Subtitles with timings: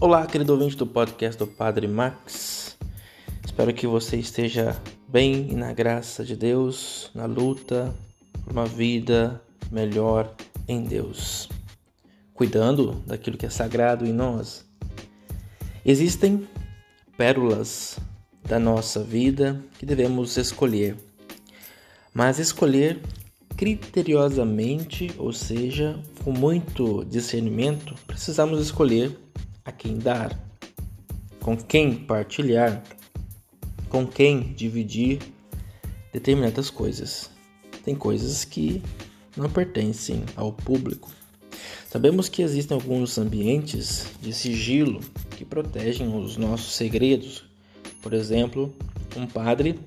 [0.00, 2.78] Olá, querido ouvinte do podcast do Padre Max.
[3.44, 7.92] Espero que você esteja bem e na graça de Deus, na luta
[8.44, 9.42] por uma vida
[9.72, 10.32] melhor
[10.68, 11.48] em Deus,
[12.32, 14.64] cuidando daquilo que é sagrado em nós.
[15.84, 16.46] Existem
[17.16, 17.98] pérolas
[18.44, 20.96] da nossa vida que devemos escolher,
[22.14, 23.00] mas escolher
[23.56, 29.18] criteriosamente, ou seja, com muito discernimento, precisamos escolher
[29.68, 30.34] a quem dar,
[31.42, 32.82] com quem partilhar,
[33.90, 35.20] com quem dividir
[36.10, 37.30] determinadas coisas.
[37.84, 38.82] Tem coisas que
[39.36, 41.10] não pertencem ao público.
[41.86, 45.00] Sabemos que existem alguns ambientes de sigilo
[45.36, 47.44] que protegem os nossos segredos.
[48.00, 48.74] Por exemplo,
[49.14, 49.78] um padre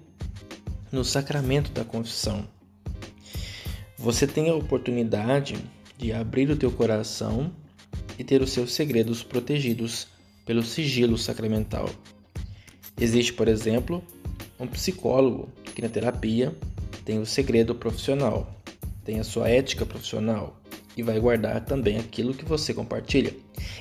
[0.91, 2.47] no sacramento da confissão.
[3.97, 5.57] Você tem a oportunidade
[5.97, 7.51] de abrir o teu coração
[8.17, 10.07] e ter os seus segredos protegidos
[10.45, 11.89] pelo sigilo sacramental.
[12.99, 14.03] Existe, por exemplo,
[14.59, 16.55] um psicólogo que na terapia
[17.05, 18.55] tem o segredo profissional,
[19.03, 20.61] tem a sua ética profissional
[20.95, 23.35] e vai guardar também aquilo que você compartilha.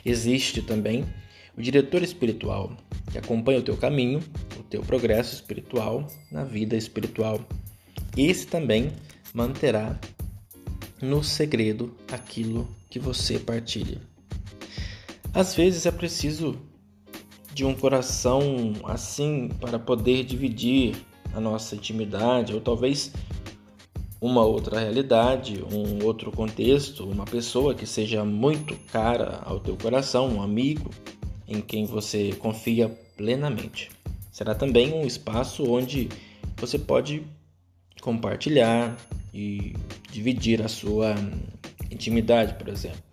[0.05, 1.05] Existe também
[1.57, 2.77] o diretor espiritual
[3.11, 4.23] que acompanha o teu caminho,
[4.59, 7.41] o teu progresso espiritual na vida espiritual.
[8.17, 8.93] Esse também
[9.35, 9.99] manterá
[11.03, 14.10] no segredo aquilo que você partilha.
[15.33, 16.57] Às vezes é preciso
[17.55, 20.97] de um coração assim para poder dividir
[21.33, 23.13] a nossa intimidade, ou talvez
[24.21, 30.29] uma outra realidade, um outro contexto, uma pessoa que seja muito cara ao teu coração,
[30.29, 30.91] um amigo
[31.47, 33.89] em quem você confia plenamente.
[34.33, 36.09] Será também um espaço onde
[36.57, 37.23] você pode
[38.01, 38.97] compartilhar
[39.33, 39.75] e
[40.11, 41.15] dividir a sua
[41.91, 43.10] intimidade, por exemplo.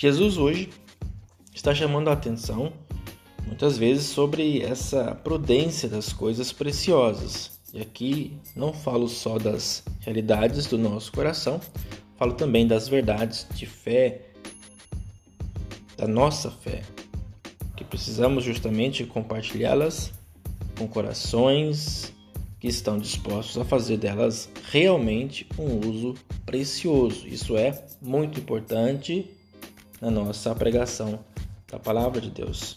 [0.00, 0.70] Jesus hoje
[1.52, 2.72] está chamando a atenção
[3.44, 7.58] muitas vezes sobre essa prudência das coisas preciosas.
[7.74, 11.60] E aqui não falo só das realidades do nosso coração,
[12.16, 14.20] falo também das verdades de fé,
[15.96, 16.82] da nossa fé,
[17.76, 20.12] que precisamos justamente compartilhá-las
[20.78, 22.14] com corações
[22.60, 26.14] que estão dispostos a fazer delas realmente um uso
[26.46, 27.26] precioso.
[27.26, 29.36] Isso é muito importante
[30.00, 31.18] na nossa pregação
[31.70, 32.76] da palavra de Deus.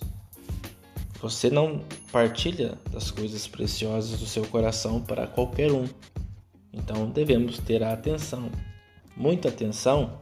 [1.21, 5.87] Você não partilha das coisas preciosas do seu coração para qualquer um.
[6.73, 8.49] Então devemos ter a atenção,
[9.15, 10.19] muita atenção,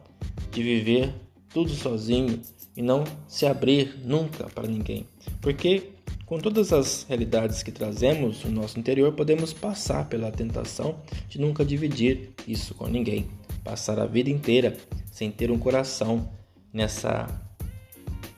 [0.52, 1.14] de viver
[1.48, 2.40] tudo sozinho
[2.76, 5.06] e não se abrir nunca para ninguém.
[5.40, 5.92] Porque
[6.30, 11.64] com todas as realidades que trazemos no nosso interior, podemos passar pela tentação de nunca
[11.64, 13.26] dividir isso com ninguém,
[13.64, 14.76] passar a vida inteira
[15.10, 16.30] sem ter um coração
[16.72, 17.28] nessa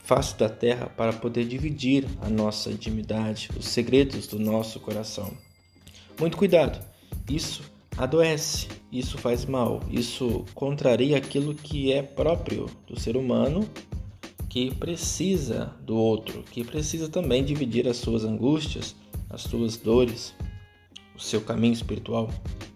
[0.02, 5.32] face da terra para poder dividir a nossa intimidade, os segredos do nosso coração.
[6.18, 6.84] Muito cuidado,
[7.30, 7.62] isso
[7.96, 13.68] adoece, isso faz mal, isso contraria aquilo que é próprio do ser humano
[14.48, 18.94] que precisa do outro, que precisa também dividir as suas angústias,
[19.30, 20.34] as suas dores,
[21.16, 22.28] o seu caminho espiritual.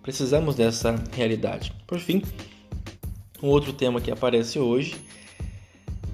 [0.02, 1.74] Precisamos dessa realidade.
[1.86, 2.22] Por fim,
[3.42, 4.96] um outro tema que aparece hoje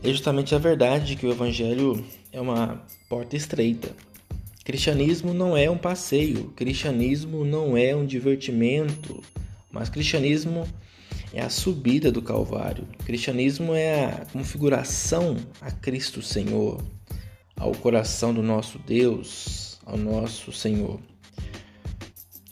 [0.03, 3.95] é justamente a verdade de que o Evangelho é uma porta estreita.
[4.65, 9.23] Cristianismo não é um passeio, cristianismo não é um divertimento,
[9.71, 10.67] mas cristianismo
[11.33, 12.87] é a subida do Calvário.
[13.05, 16.83] Cristianismo é a configuração a Cristo Senhor,
[17.57, 20.99] ao coração do nosso Deus, ao nosso Senhor.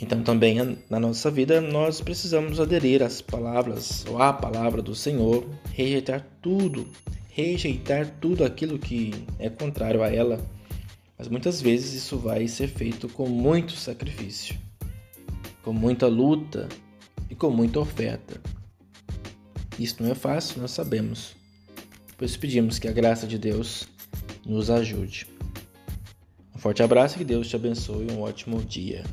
[0.00, 5.44] Então, também na nossa vida, nós precisamos aderir às palavras, ou à palavra do Senhor,
[5.74, 6.86] rejeitar tudo
[7.30, 10.40] rejeitar tudo aquilo que é contrário a ela,
[11.16, 14.56] mas muitas vezes isso vai ser feito com muito sacrifício,
[15.62, 16.68] com muita luta
[17.28, 18.40] e com muita oferta.
[19.78, 21.34] Isso não é fácil, nós sabemos.
[22.16, 23.88] Por isso pedimos que a graça de Deus
[24.44, 25.26] nos ajude.
[26.54, 29.04] Um forte abraço e que Deus te abençoe e um ótimo dia.